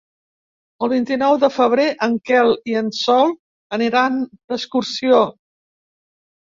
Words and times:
El 0.85 0.89
vint-i-nou 0.93 1.37
de 1.43 1.49
febrer 1.57 1.85
en 2.07 2.17
Quel 2.31 2.51
i 2.73 2.79
en 2.81 2.91
Sol 3.03 3.33
aniran 3.79 4.19
d'excursió. 4.25 5.23